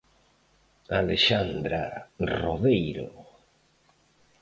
Alexandra 0.89 2.09
Rodeiro. 2.17 3.07